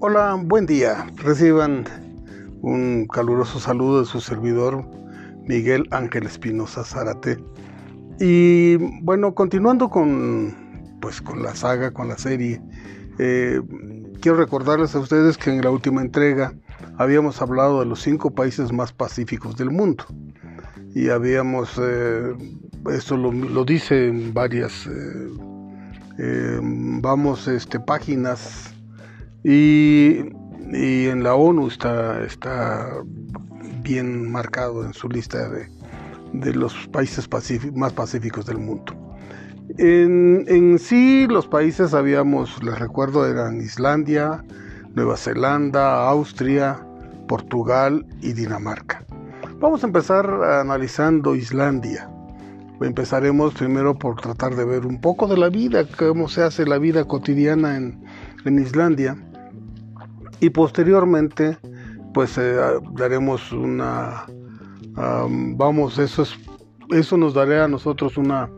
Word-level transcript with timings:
Hola, 0.00 0.40
buen 0.40 0.64
día. 0.64 1.08
Reciban 1.16 1.84
un 2.62 3.08
caluroso 3.08 3.58
saludo 3.58 3.98
de 3.98 4.06
su 4.06 4.20
servidor 4.20 4.84
Miguel 5.48 5.88
Ángel 5.90 6.24
Espinosa 6.24 6.84
Zárate. 6.84 7.36
Y 8.20 8.76
bueno, 9.02 9.34
continuando 9.34 9.90
con 9.90 10.54
pues 11.00 11.20
con 11.20 11.42
la 11.42 11.56
saga, 11.56 11.90
con 11.90 12.06
la 12.06 12.16
serie, 12.16 12.62
eh, 13.18 13.60
quiero 14.20 14.38
recordarles 14.38 14.94
a 14.94 15.00
ustedes 15.00 15.36
que 15.36 15.50
en 15.50 15.62
la 15.62 15.70
última 15.72 16.00
entrega 16.00 16.54
habíamos 16.96 17.42
hablado 17.42 17.80
de 17.80 17.86
los 17.86 18.00
cinco 18.00 18.30
países 18.30 18.72
más 18.72 18.92
pacíficos 18.92 19.56
del 19.56 19.72
mundo 19.72 20.04
y 20.94 21.08
habíamos 21.08 21.76
eh, 21.82 22.34
esto 22.92 23.16
lo, 23.16 23.64
dice 23.64 24.06
en 24.06 24.32
varias 24.32 24.88
eh, 26.18 26.60
vamos 26.62 27.48
este 27.48 27.80
páginas 27.80 28.77
y, 29.44 30.24
en 30.70 31.22
la 31.22 31.34
ONU 31.34 31.68
está 31.68 32.92
bien 33.82 34.30
marcado 34.30 34.84
en 34.84 34.92
su 34.92 35.08
lista 35.08 35.48
de, 35.48 36.54
los 36.54 36.74
países 36.88 37.28
más 37.74 37.94
pacíficos 37.94 38.44
del 38.44 38.58
mundo 38.58 38.94
en, 39.78 40.44
en, 40.46 40.78
sí 40.78 41.26
los 41.26 41.46
países 41.46 41.94
habíamos 41.94 42.62
les 42.62 42.78
recuerdo 42.78 43.26
eran 43.26 43.62
Islandia 43.62 44.44
Nueva 44.94 45.16
Zelanda 45.16 46.06
Austria 46.06 46.84
Portugal 47.26 48.04
y 48.20 48.34
Dinamarca 48.34 49.06
Vamos 49.60 49.82
a 49.82 49.88
empezar 49.88 50.24
analizando 50.30 51.34
Islandia. 51.34 52.08
Empezaremos 52.80 53.54
primero 53.54 53.98
por 53.98 54.20
tratar 54.20 54.54
de 54.54 54.64
ver 54.64 54.86
un 54.86 55.00
poco 55.00 55.26
de 55.26 55.36
la 55.36 55.48
vida, 55.48 55.84
cómo 55.98 56.28
se 56.28 56.42
hace 56.42 56.64
la 56.64 56.78
vida 56.78 57.04
cotidiana 57.06 57.76
en, 57.76 58.04
en 58.44 58.60
Islandia. 58.60 59.16
Y 60.40 60.50
posteriormente, 60.50 61.58
pues 62.14 62.38
eh, 62.38 62.56
daremos 62.92 63.52
una... 63.52 64.26
Vamos, 64.96 65.96
eso, 65.98 66.22
es, 66.22 66.34
eso 66.90 67.16
nos 67.16 67.32
dará 67.32 67.64
a 67.64 67.68
nosotros 67.68 68.16
una 68.16 68.50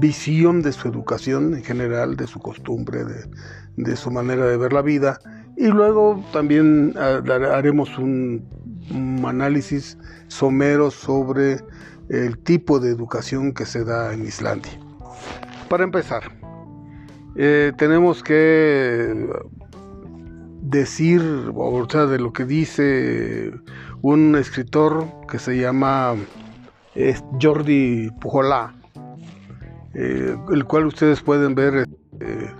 visión 0.00 0.62
de 0.62 0.72
su 0.72 0.88
educación 0.88 1.54
en 1.54 1.62
general, 1.62 2.16
de 2.16 2.26
su 2.26 2.38
costumbre, 2.38 3.04
de, 3.04 3.28
de 3.76 3.96
su 3.96 4.10
manera 4.10 4.46
de 4.46 4.56
ver 4.56 4.72
la 4.72 4.80
vida. 4.80 5.18
Y 5.58 5.66
luego 5.66 6.24
también 6.32 6.94
haremos 6.96 7.98
un 7.98 8.48
un 8.90 9.24
análisis 9.26 9.98
somero 10.28 10.90
sobre 10.90 11.58
el 12.08 12.38
tipo 12.38 12.78
de 12.78 12.90
educación 12.90 13.52
que 13.52 13.66
se 13.66 13.84
da 13.84 14.12
en 14.12 14.24
Islandia. 14.24 14.72
Para 15.68 15.84
empezar, 15.84 16.22
eh, 17.36 17.72
tenemos 17.76 18.22
que 18.22 19.28
decir, 20.70 21.22
o 21.54 21.86
sea, 21.88 22.06
de 22.06 22.18
lo 22.18 22.32
que 22.32 22.44
dice 22.44 23.52
un 24.02 24.34
escritor 24.36 25.06
que 25.30 25.38
se 25.38 25.56
llama 25.58 26.16
Jordi 27.40 28.10
Pujolá, 28.20 28.74
eh, 29.94 30.36
el 30.52 30.64
cual 30.64 30.86
ustedes 30.86 31.22
pueden 31.22 31.54
ver 31.54 31.86
eh, 32.20 32.50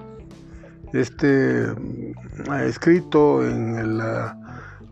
este 0.93 1.67
escrito 2.65 3.45
en 3.45 3.99
la 3.99 4.39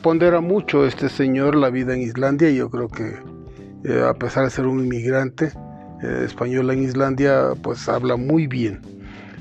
pondera 0.03 0.41
mucho 0.41 0.87
este 0.87 1.09
señor 1.09 1.57
la 1.57 1.71
vida 1.71 1.95
en 1.95 2.03
Islandia. 2.03 2.51
Y 2.51 2.57
yo 2.57 2.71
creo 2.71 2.89
que 2.89 3.17
eh, 3.85 4.03
a 4.03 4.15
pesar 4.15 4.45
de 4.45 4.51
ser 4.51 4.67
un 4.67 4.81
inmigrante 4.85 5.53
eh, 6.03 6.23
español 6.25 6.71
en 6.71 6.83
Islandia 6.83 7.53
pues 7.63 7.89
habla 7.89 8.17
muy 8.17 8.47
bien. 8.47 8.81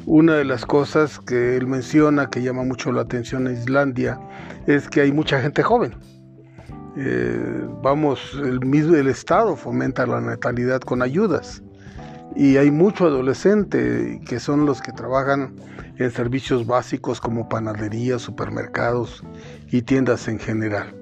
Una 0.05 0.35
de 0.35 0.43
las 0.43 0.65
cosas 0.65 1.19
que 1.19 1.55
él 1.55 1.67
menciona 1.67 2.29
que 2.29 2.41
llama 2.41 2.63
mucho 2.63 2.91
la 2.91 3.01
atención 3.01 3.47
en 3.47 3.53
Islandia 3.53 4.19
es 4.67 4.89
que 4.89 5.01
hay 5.01 5.11
mucha 5.11 5.39
gente 5.41 5.63
joven. 5.63 5.95
Eh, 6.97 7.65
vamos, 7.81 8.39
el, 8.43 8.59
mismo, 8.65 8.95
el 8.95 9.07
Estado 9.07 9.55
fomenta 9.55 10.05
la 10.05 10.21
natalidad 10.21 10.81
con 10.81 11.01
ayudas 11.01 11.63
y 12.35 12.57
hay 12.57 12.71
mucho 12.71 13.05
adolescente 13.05 14.21
que 14.27 14.39
son 14.39 14.65
los 14.65 14.81
que 14.81 14.91
trabajan 14.91 15.55
en 15.97 16.11
servicios 16.11 16.65
básicos 16.65 17.21
como 17.21 17.47
panaderías, 17.47 18.21
supermercados 18.21 19.23
y 19.71 19.81
tiendas 19.81 20.27
en 20.27 20.39
general. 20.39 20.93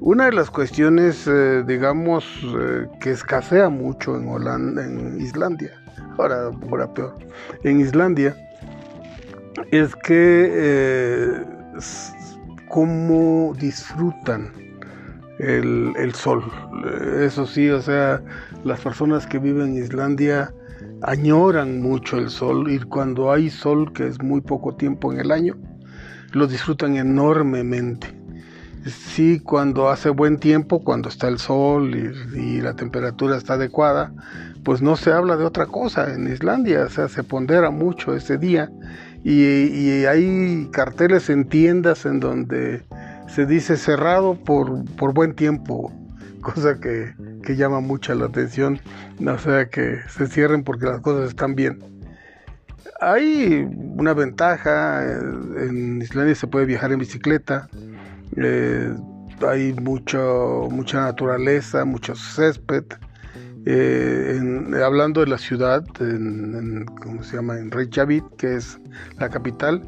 Una 0.00 0.26
de 0.26 0.32
las 0.32 0.50
cuestiones, 0.50 1.26
eh, 1.28 1.62
digamos, 1.66 2.24
eh, 2.58 2.88
que 3.00 3.12
escasea 3.12 3.68
mucho 3.68 4.16
en 4.16 4.28
Holanda, 4.28 4.84
en 4.84 5.20
Islandia, 5.20 5.70
ahora, 6.18 6.50
ahora 6.68 6.92
peor, 6.92 7.16
en 7.62 7.80
Islandia, 7.80 8.36
es 9.70 9.94
que 9.94 10.50
eh, 10.50 11.44
cómo 12.68 13.54
disfrutan 13.58 14.52
el, 15.42 16.14
sol. 16.14 16.44
Eso 17.20 17.46
sí, 17.46 17.68
o 17.70 17.82
sea, 17.82 18.22
las 18.64 18.80
personas 18.80 19.26
que 19.26 19.38
viven 19.38 19.76
en 19.76 19.82
Islandia 19.82 20.52
añoran 21.02 21.80
mucho 21.80 22.18
el 22.18 22.30
sol 22.30 22.70
y 22.70 22.78
cuando 22.78 23.32
hay 23.32 23.50
sol, 23.50 23.92
que 23.92 24.06
es 24.06 24.22
muy 24.22 24.40
poco 24.40 24.76
tiempo 24.76 25.12
en 25.12 25.20
el 25.20 25.32
año, 25.32 25.56
lo 26.32 26.46
disfrutan 26.46 26.96
enormemente. 26.96 28.16
Sí, 28.86 29.40
cuando 29.40 29.90
hace 29.90 30.10
buen 30.10 30.38
tiempo, 30.38 30.82
cuando 30.82 31.08
está 31.08 31.28
el 31.28 31.38
sol 31.38 31.94
y, 31.94 32.60
la 32.60 32.74
temperatura 32.74 33.36
está 33.36 33.54
adecuada, 33.54 34.12
pues 34.64 34.82
no 34.82 34.96
se 34.96 35.12
habla 35.12 35.36
de 35.36 35.44
otra 35.44 35.66
cosa 35.66 36.12
en 36.12 36.32
Islandia, 36.32 36.84
o 36.84 36.88
sea, 36.88 37.08
se 37.08 37.22
pondera 37.22 37.70
mucho 37.70 38.14
ese 38.14 38.38
día 38.38 38.70
y, 39.24 39.42
y 39.42 40.04
hay 40.04 40.68
carteles 40.72 41.30
en 41.30 41.48
tiendas 41.48 42.06
en 42.06 42.18
donde 42.18 42.82
se 43.34 43.46
dice 43.46 43.76
cerrado 43.76 44.34
por, 44.34 44.84
por 44.96 45.14
buen 45.14 45.34
tiempo, 45.34 45.92
cosa 46.42 46.78
que, 46.78 47.14
que, 47.42 47.56
llama 47.56 47.80
mucha 47.80 48.14
la 48.14 48.26
atención, 48.26 48.78
o 49.26 49.38
sea 49.38 49.68
que 49.68 50.00
se 50.08 50.26
cierren 50.26 50.62
porque 50.64 50.86
las 50.86 51.00
cosas 51.00 51.30
están 51.30 51.54
bien. 51.54 51.78
Hay 53.00 53.66
una 53.96 54.12
ventaja, 54.12 55.04
eh, 55.04 55.18
en 55.66 56.02
Islandia 56.02 56.34
se 56.34 56.46
puede 56.46 56.66
viajar 56.66 56.92
en 56.92 56.98
bicicleta, 56.98 57.68
eh, 58.36 58.94
hay 59.48 59.72
mucho, 59.74 60.68
mucha 60.70 61.00
naturaleza, 61.00 61.84
mucho 61.84 62.14
césped. 62.14 62.84
Eh, 63.64 64.40
hablando 64.84 65.20
de 65.20 65.28
la 65.28 65.38
ciudad, 65.38 65.84
en, 66.00 66.84
¿cómo 67.00 67.22
se 67.22 67.36
llama? 67.36 67.58
En 67.58 67.70
Reykjavik, 67.70 68.24
que 68.36 68.56
es 68.56 68.78
la 69.18 69.28
capital, 69.28 69.82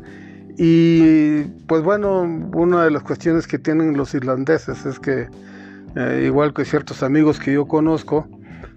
y 0.56 1.42
pues 1.66 1.82
bueno, 1.82 2.22
una 2.22 2.84
de 2.84 2.91
las 2.91 3.03
cuestiones 3.03 3.47
que 3.47 3.59
tienen 3.59 3.97
los 3.97 4.15
irlandeses 4.15 4.87
es 4.87 5.00
que, 5.00 5.28
eh, 5.97 6.22
igual 6.26 6.54
que 6.54 6.65
ciertos 6.65 7.03
amigos 7.03 7.41
que 7.41 7.53
yo 7.53 7.66
conozco, 7.66 8.28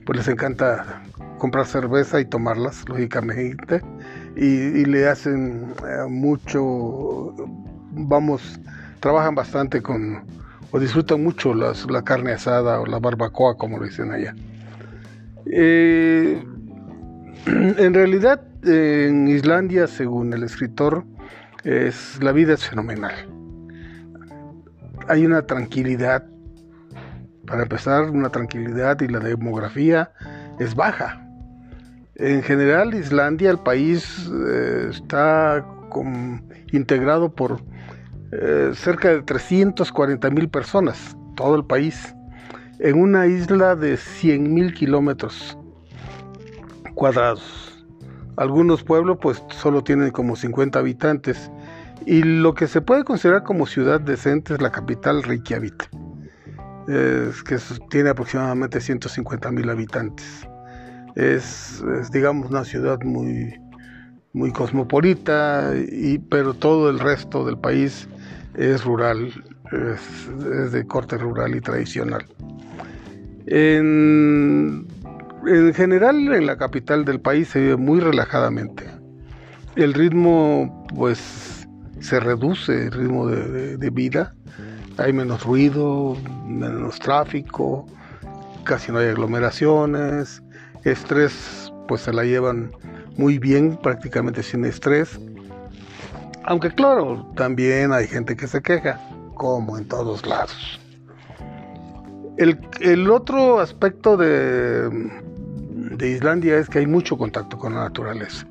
pues 0.05 0.17
les 0.17 0.27
encanta 0.27 1.03
comprar 1.37 1.67
cerveza 1.67 2.19
y 2.19 2.25
tomarlas, 2.25 2.87
lógicamente, 2.89 3.81
y, 4.35 4.85
le 4.85 5.07
hacen 5.07 5.73
eh, 5.87 6.07
mucho, 6.09 7.33
vamos, 7.91 8.59
trabajan 8.99 9.35
bastante 9.35 9.81
con, 9.81 10.23
o 10.71 10.79
disfrutan 10.79 11.23
mucho 11.23 11.53
las, 11.53 11.89
la 11.89 12.03
carne 12.03 12.31
asada 12.31 12.79
o 12.79 12.85
la 12.85 12.99
barbacoa, 12.99 13.55
como 13.57 13.77
lo 13.77 13.85
dicen 13.85 14.11
allá. 14.11 14.35
Eh, 15.45 16.43
en 17.45 17.93
realidad, 17.93 18.41
en 18.63 19.27
Islandia, 19.27 19.87
según 19.87 20.33
el 20.33 20.43
escritor, 20.43 21.05
es, 21.67 22.17
la 22.23 22.31
vida 22.31 22.53
es 22.53 22.65
fenomenal. 22.65 23.13
Hay 25.07 25.25
una 25.25 25.45
tranquilidad, 25.45 26.25
para 27.45 27.63
empezar, 27.63 28.09
una 28.09 28.29
tranquilidad 28.29 28.99
y 29.01 29.07
la 29.07 29.19
demografía 29.19 30.11
es 30.59 30.75
baja. 30.75 31.23
En 32.15 32.41
general, 32.41 32.93
Islandia, 32.93 33.51
el 33.51 33.59
país, 33.59 34.29
eh, 34.49 34.87
está 34.89 35.65
integrado 36.71 37.33
por 37.33 37.61
eh, 38.31 38.71
cerca 38.73 39.09
de 39.09 39.21
340 39.21 40.29
mil 40.29 40.49
personas, 40.49 41.17
todo 41.35 41.55
el 41.55 41.65
país, 41.65 42.15
en 42.79 42.99
una 42.99 43.27
isla 43.27 43.75
de 43.75 43.97
100 43.97 44.53
mil 44.53 44.73
kilómetros 44.73 45.57
cuadrados. 46.95 47.66
Algunos 48.37 48.83
pueblos 48.83 49.17
pues 49.21 49.43
solo 49.49 49.83
tienen 49.83 50.11
como 50.11 50.35
50 50.35 50.79
habitantes 50.79 51.51
y 52.05 52.23
lo 52.23 52.53
que 52.53 52.67
se 52.67 52.81
puede 52.81 53.03
considerar 53.03 53.43
como 53.43 53.65
ciudad 53.65 53.99
decente 53.99 54.53
es 54.53 54.61
la 54.61 54.71
capital 54.71 55.23
Reykjavik, 55.23 55.89
que 56.87 57.57
tiene 57.89 58.11
aproximadamente 58.11 58.79
150 58.79 59.51
mil 59.51 59.69
habitantes. 59.69 60.47
Es, 61.15 61.83
digamos 62.11 62.49
una 62.49 62.63
ciudad 62.63 62.99
muy, 63.01 63.55
muy 64.33 64.51
cosmopolita, 64.51 65.73
y, 65.75 66.19
pero 66.19 66.53
todo 66.53 66.89
el 66.91 66.99
resto 66.99 67.43
del 67.43 67.57
país 67.57 68.07
es 68.55 68.85
rural 68.85 69.33
es, 69.71 70.71
de 70.71 70.85
corte 70.85 71.17
rural 71.17 71.55
y 71.55 71.61
tradicional. 71.61 72.25
En, 73.47 74.85
general, 75.73 76.33
en 76.33 76.45
la 76.45 76.57
capital 76.57 77.05
del 77.05 77.19
país 77.19 77.49
se 77.49 77.59
vive 77.59 77.75
muy 77.77 77.99
relajadamente. 77.99 78.85
El 79.75 79.93
ritmo, 79.93 80.85
pues, 80.95 81.67
se 81.99 82.19
reduce, 82.19 82.87
el 82.87 82.91
ritmo 82.91 83.27
de 83.27 83.89
vida. 83.91 84.33
Hay 84.97 85.13
menos 85.13 85.43
ruido, 85.43 86.17
menos 86.45 86.99
tráfico, 86.99 87.85
casi 88.63 88.91
no 88.91 88.99
hay 88.99 89.07
aglomeraciones. 89.07 90.41
Estrés, 90.83 91.71
pues, 91.87 92.01
se 92.01 92.13
la 92.13 92.23
llevan 92.23 92.71
muy 93.17 93.39
bien, 93.39 93.77
prácticamente 93.77 94.43
sin 94.43 94.65
estrés. 94.65 95.19
Aunque 96.45 96.71
claro, 96.71 97.29
también 97.35 97.91
hay 97.91 98.07
gente 98.07 98.35
que 98.35 98.47
se 98.47 98.61
queja 98.61 98.99
como 99.33 99.77
en 99.77 99.87
todos 99.87 100.25
lados. 100.25 100.79
El, 102.37 103.09
otro 103.09 103.59
aspecto 103.59 104.15
de, 104.15 104.89
Islandia 105.99 106.57
es 106.57 106.69
que 106.69 106.79
hay 106.79 106.87
mucho 106.87 107.17
contacto 107.17 107.57
con 107.57 107.73
la 107.73 107.81
naturaleza. 107.81 108.45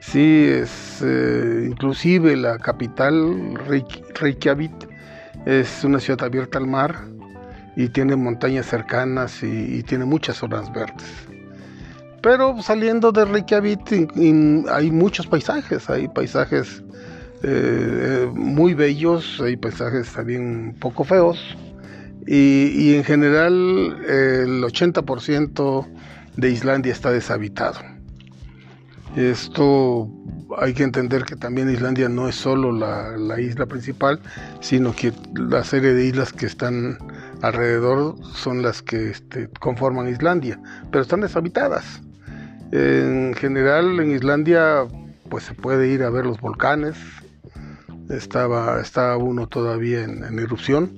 Sí, 0.00 0.46
es 0.48 1.02
eh, 1.04 1.66
inclusive 1.68 2.34
la 2.36 2.58
capital, 2.58 3.54
Reykjavik, 4.18 4.72
es 5.44 5.84
una 5.84 6.00
ciudad 6.00 6.24
abierta 6.24 6.58
al 6.58 6.66
mar 6.66 6.96
y 7.76 7.88
tiene 7.88 8.16
montañas 8.16 8.66
cercanas 8.66 9.42
y, 9.42 9.82
tiene 9.82 10.06
muchas 10.06 10.38
zonas 10.38 10.72
verdes. 10.72 11.28
Pero 12.22 12.62
saliendo 12.62 13.12
de 13.12 13.26
Reykjavik 13.26 13.92
hay 14.70 14.90
muchos 14.90 15.26
paisajes, 15.26 15.90
hay 15.90 16.08
paisajes 16.08 16.82
eh, 17.42 18.30
muy 18.32 18.72
bellos, 18.72 19.38
hay 19.40 19.56
paisajes 19.56 20.10
también 20.12 20.74
poco 20.80 21.04
feos 21.04 21.38
y, 22.26 22.94
en 22.94 23.04
general 23.04 23.52
el 24.08 24.62
80% 24.62 25.86
de 26.36 26.50
Islandia 26.50 26.92
está 26.92 27.10
deshabitado. 27.10 27.80
Esto 29.16 30.08
hay 30.58 30.72
que 30.72 30.82
entender 30.82 31.24
que 31.24 31.36
también 31.36 31.70
Islandia 31.70 32.08
no 32.08 32.28
es 32.28 32.34
solo 32.34 32.72
la, 32.72 33.40
isla 33.40 33.66
principal, 33.66 34.20
sino 34.60 34.94
que 34.94 35.12
la 35.34 35.64
serie 35.64 35.92
de 35.92 36.06
islas 36.06 36.32
que 36.32 36.46
están 36.46 36.98
alrededor 37.42 38.16
son 38.34 38.62
las 38.62 38.82
que 38.82 39.10
este, 39.10 39.48
conforman 39.60 40.08
Islandia, 40.08 40.58
pero 40.90 41.02
están 41.02 41.20
deshabitadas. 41.20 42.00
En 42.70 43.34
general 43.34 44.00
en 44.00 44.12
Islandia 44.12 44.86
pues 45.28 45.44
se 45.44 45.54
puede 45.54 45.88
ir 45.88 46.02
a 46.02 46.10
ver 46.10 46.26
los 46.26 46.40
volcanes, 46.40 46.94
estaba, 48.10 48.80
está 48.80 49.16
uno 49.16 49.46
todavía 49.46 50.04
en, 50.04 50.38
erupción. 50.38 50.92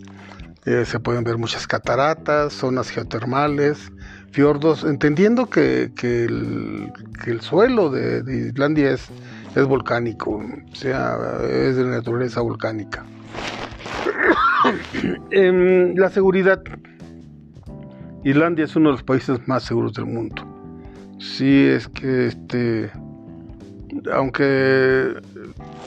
Eh, 0.66 0.84
se 0.86 0.98
pueden 0.98 1.24
ver 1.24 1.36
muchas 1.36 1.66
cataratas, 1.66 2.54
zonas 2.54 2.88
geotermales, 2.88 3.92
fiordos, 4.30 4.84
entendiendo 4.84 5.50
que, 5.50 5.92
el, 6.02 7.40
suelo 7.42 7.90
de, 7.90 8.48
Islandia 8.48 8.92
es, 8.92 9.08
es 9.54 9.66
volcánico, 9.66 10.42
o 10.72 10.74
sea, 10.74 11.18
es 11.42 11.76
de 11.76 11.84
naturaleza 11.84 12.40
volcánica. 12.40 13.04
en 15.30 15.94
la 15.96 16.08
seguridad, 16.08 16.62
Islandia 18.24 18.64
es 18.64 18.74
uno 18.74 18.88
de 18.88 18.92
los 18.92 19.02
países 19.02 19.46
más 19.46 19.64
seguros 19.64 19.92
del 19.92 20.06
mundo. 20.06 20.50
Sí, 21.18 21.66
es 21.66 21.88
que 21.88 22.28
este, 22.28 22.90
aunque 24.12 25.14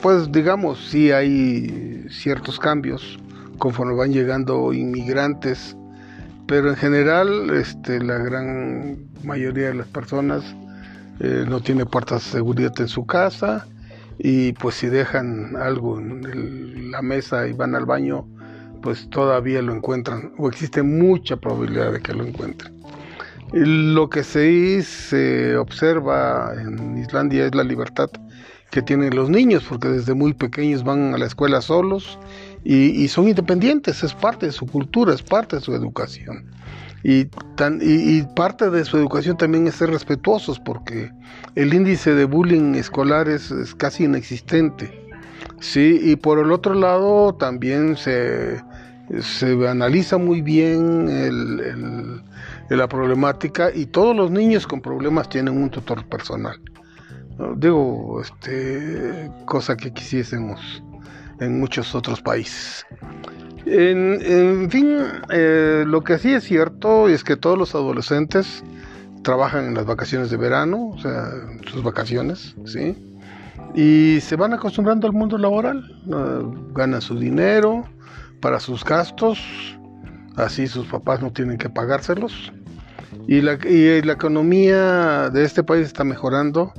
pues 0.02 0.30
digamos, 0.30 0.78
sí 0.88 1.10
hay 1.10 2.06
ciertos 2.10 2.58
cambios 2.60 3.18
conforme 3.58 3.94
van 3.94 4.12
llegando 4.12 4.72
inmigrantes, 4.72 5.76
pero 6.46 6.70
en 6.70 6.76
general 6.76 7.50
este, 7.50 8.00
la 8.02 8.18
gran 8.18 8.98
mayoría 9.22 9.68
de 9.68 9.74
las 9.74 9.88
personas 9.88 10.42
eh, 11.20 11.44
no 11.48 11.60
tiene 11.60 11.84
puertas 11.84 12.24
de 12.24 12.30
seguridad 12.30 12.72
en 12.78 12.88
su 12.88 13.04
casa 13.04 13.66
y 14.18 14.52
pues 14.52 14.76
si 14.76 14.88
dejan 14.88 15.56
algo 15.56 15.98
en 15.98 16.90
la 16.90 17.02
mesa 17.02 17.46
y 17.46 17.52
van 17.52 17.74
al 17.74 17.86
baño, 17.86 18.26
pues 18.82 19.08
todavía 19.10 19.60
lo 19.62 19.74
encuentran 19.74 20.32
o 20.38 20.48
existe 20.48 20.82
mucha 20.82 21.36
probabilidad 21.36 21.92
de 21.92 22.00
que 22.00 22.14
lo 22.14 22.24
encuentren. 22.24 22.72
lo 23.52 24.08
que 24.08 24.22
se, 24.24 24.82
se 24.82 25.56
observa 25.56 26.52
en 26.60 26.98
Islandia 26.98 27.46
es 27.46 27.54
la 27.54 27.64
libertad 27.64 28.10
que 28.70 28.82
tienen 28.82 29.16
los 29.16 29.30
niños, 29.30 29.64
porque 29.68 29.88
desde 29.88 30.14
muy 30.14 30.34
pequeños 30.34 30.84
van 30.84 31.14
a 31.14 31.18
la 31.18 31.26
escuela 31.26 31.60
solos 31.60 32.18
y, 32.64 33.08
son 33.08 33.28
independientes, 33.28 34.02
es 34.02 34.14
parte 34.14 34.46
de 34.46 34.52
su 34.52 34.66
cultura, 34.66 35.14
es 35.14 35.22
parte 35.22 35.56
de 35.56 35.62
su 35.62 35.74
educación. 35.74 36.44
Y, 37.02 37.26
tan, 37.54 37.78
y, 37.80 38.22
parte 38.34 38.68
de 38.70 38.84
su 38.84 38.98
educación 38.98 39.36
también 39.36 39.66
es 39.66 39.76
ser 39.76 39.90
respetuosos, 39.90 40.58
porque 40.58 41.10
el 41.54 41.72
índice 41.72 42.14
de 42.14 42.24
bullying 42.24 42.74
escolar 42.74 43.28
es, 43.28 43.52
casi 43.76 44.04
inexistente. 44.04 45.06
Sí, 45.60 46.00
y 46.02 46.16
por 46.16 46.38
el 46.38 46.52
otro 46.52 46.74
lado 46.74 47.34
también 47.34 47.96
se, 47.96 48.60
se 49.20 49.68
analiza 49.68 50.18
muy 50.18 50.42
bien 50.42 51.06
la 52.68 52.88
problemática 52.88 53.70
y 53.74 53.86
todos 53.86 54.14
los 54.14 54.30
niños 54.30 54.66
con 54.66 54.80
problemas 54.80 55.28
tienen 55.28 55.56
un 55.56 55.70
tutor 55.70 56.04
personal. 56.06 56.60
Digo, 57.56 58.20
este, 58.20 59.30
cosa 59.46 59.76
que 59.76 59.92
quisiésemos 59.92 60.82
en 61.40 61.58
muchos 61.58 61.94
otros 61.94 62.20
países. 62.20 62.86
En, 63.66 64.70
fin, 64.70 64.96
eh, 65.30 65.84
lo 65.86 66.02
que 66.02 66.18
sí 66.18 66.32
es 66.32 66.44
cierto 66.44 67.08
es 67.08 67.22
que 67.22 67.36
todos 67.36 67.58
los 67.58 67.74
adolescentes 67.74 68.64
trabajan 69.22 69.66
en 69.66 69.74
las 69.74 69.84
vacaciones 69.84 70.30
de 70.30 70.36
verano, 70.36 70.88
o 70.94 70.98
sea, 70.98 71.30
sus 71.70 71.82
vacaciones, 71.82 72.56
¿sí? 72.64 72.96
Y 73.74 74.20
se 74.20 74.36
van 74.36 74.54
acostumbrando 74.54 75.06
al 75.06 75.12
mundo 75.12 75.36
laboral, 75.36 75.84
ganan 76.74 77.02
su 77.02 77.18
dinero 77.18 77.84
para 78.40 78.60
sus 78.60 78.84
gastos, 78.84 79.38
así 80.36 80.66
sus 80.66 80.86
papás 80.86 81.20
no 81.20 81.30
tienen 81.32 81.58
que 81.58 81.68
pagárselos. 81.68 82.52
Y 83.26 83.42
la, 83.42 83.58
y 83.68 84.00
la 84.00 84.14
economía 84.14 85.28
de 85.28 85.44
este 85.44 85.62
país 85.62 85.86
está 85.86 86.04
mejorando 86.04 86.72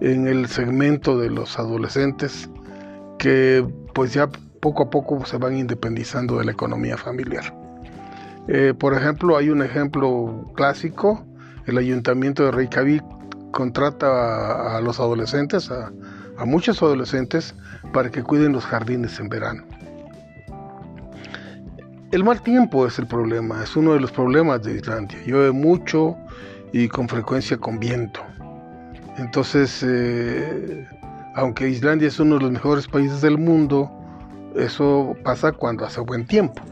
en 0.00 0.28
el 0.28 0.46
segmento 0.46 1.18
de 1.18 1.30
los 1.30 1.58
adolescentes 1.58 2.48
que 3.18 3.66
pues 3.94 4.12
ya 4.14 4.28
poco 4.60 4.84
a 4.84 4.90
poco 4.90 5.24
se 5.24 5.38
van 5.38 5.56
independizando 5.56 6.38
de 6.38 6.44
la 6.44 6.52
economía 6.52 6.96
familiar. 6.96 7.54
Eh, 8.48 8.74
por 8.78 8.94
ejemplo, 8.94 9.36
hay 9.36 9.50
un 9.50 9.62
ejemplo 9.62 10.50
clásico, 10.54 11.24
el 11.66 11.78
ayuntamiento 11.78 12.44
de 12.44 12.50
Reykjavik 12.50 13.04
contrata 13.52 14.76
a, 14.76 14.80
los 14.80 14.98
adolescentes, 15.00 15.70
a, 15.70 15.92
muchos 16.44 16.82
adolescentes, 16.82 17.54
para 17.92 18.10
que 18.10 18.22
cuiden 18.22 18.52
los 18.52 18.64
jardines 18.64 19.18
en 19.20 19.28
verano. 19.28 19.64
El 22.12 22.24
mal 22.24 22.42
tiempo 22.42 22.86
es 22.86 22.98
el 22.98 23.06
problema, 23.06 23.62
es 23.62 23.76
uno 23.76 23.92
de 23.92 24.00
los 24.00 24.10
problemas 24.10 24.62
de 24.62 24.74
Islandia. 24.74 25.18
Llueve 25.24 25.52
mucho 25.52 26.16
y 26.72 26.88
con 26.88 27.08
frecuencia 27.08 27.56
con 27.56 27.78
viento. 27.78 28.20
Entonces, 29.18 29.84
eh, 29.86 30.88
aunque 31.34 31.68
Islandia 31.68 32.08
es 32.08 32.18
uno 32.18 32.36
de 32.36 32.42
los 32.42 32.50
mejores 32.52 32.86
países 32.86 33.20
del 33.20 33.38
mundo, 33.38 33.90
eso 34.56 35.14
pasa 35.24 35.52
cuando 35.52 35.84
hace 35.84 36.00
buen 36.00 36.26
tiempo. 36.26 36.62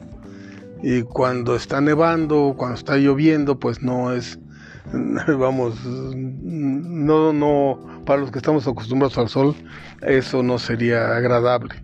Y 0.82 1.02
cuando 1.02 1.56
está 1.56 1.80
nevando, 1.80 2.54
cuando 2.56 2.76
está 2.76 2.96
lloviendo, 2.96 3.58
pues 3.58 3.82
no 3.82 4.12
es, 4.12 4.38
vamos, 5.38 5.84
no, 5.84 7.32
no, 7.32 8.04
para 8.04 8.20
los 8.20 8.30
que 8.30 8.38
estamos 8.38 8.66
acostumbrados 8.66 9.18
al 9.18 9.28
sol, 9.28 9.54
eso 10.02 10.42
no 10.42 10.58
sería 10.58 11.16
agradable. 11.16 11.74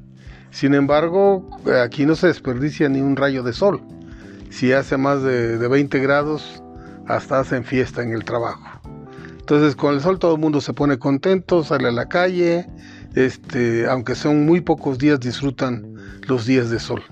Sin 0.50 0.74
embargo, 0.74 1.50
aquí 1.82 2.06
no 2.06 2.14
se 2.14 2.28
desperdicia 2.28 2.88
ni 2.88 3.00
un 3.00 3.16
rayo 3.16 3.42
de 3.42 3.52
sol. 3.52 3.80
Si 4.50 4.72
hace 4.72 4.96
más 4.96 5.22
de, 5.22 5.58
de 5.58 5.68
20 5.68 5.98
grados, 5.98 6.62
hasta 7.06 7.40
hacen 7.40 7.64
fiesta 7.64 8.02
en 8.02 8.12
el 8.12 8.24
trabajo. 8.24 8.62
Entonces 9.44 9.76
con 9.76 9.92
el 9.92 10.00
sol 10.00 10.18
todo 10.18 10.36
el 10.36 10.40
mundo 10.40 10.62
se 10.62 10.72
pone 10.72 10.98
contento, 10.98 11.62
sale 11.64 11.88
a 11.88 11.92
la 11.92 12.08
calle, 12.08 12.66
este, 13.14 13.86
aunque 13.86 14.14
son 14.14 14.46
muy 14.46 14.62
pocos 14.62 14.96
días, 14.96 15.20
disfrutan 15.20 15.96
los 16.26 16.46
días 16.46 16.70
de 16.70 16.80
sol. 16.80 17.02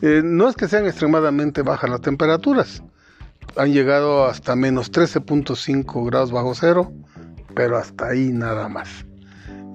Eh, 0.00 0.22
no 0.24 0.48
es 0.48 0.56
que 0.56 0.68
sean 0.68 0.86
extremadamente 0.86 1.60
bajas 1.60 1.90
las 1.90 2.00
temperaturas, 2.00 2.82
han 3.56 3.74
llegado 3.74 4.24
hasta 4.24 4.56
menos 4.56 4.90
13.5 4.90 6.06
grados 6.06 6.32
bajo 6.32 6.54
cero, 6.54 6.94
pero 7.54 7.76
hasta 7.76 8.06
ahí 8.06 8.30
nada 8.32 8.70
más. 8.70 9.04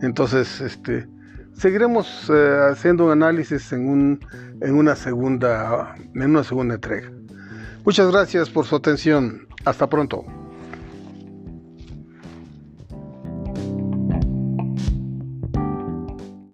Entonces, 0.02 0.62
este, 0.62 1.08
seguiremos 1.54 2.32
eh, 2.34 2.58
haciendo 2.72 3.06
un 3.06 3.12
análisis 3.12 3.72
en, 3.74 3.88
un, 3.88 4.26
en, 4.60 4.74
una 4.74 4.96
segunda, 4.96 5.94
en 6.16 6.32
una 6.32 6.44
segunda 6.44 6.74
entrega. 6.74 7.12
Muchas 7.86 8.12
gracias 8.12 8.50
por 8.50 8.66
su 8.66 8.76
atención. 8.76 9.48
Hasta 9.66 9.88
pronto. 9.88 10.26